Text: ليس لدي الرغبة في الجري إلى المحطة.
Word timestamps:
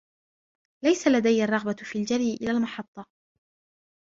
ليس 0.83 1.07
لدي 1.07 1.43
الرغبة 1.43 1.75
في 1.83 1.99
الجري 1.99 2.33
إلى 2.33 2.51
المحطة. 2.51 3.05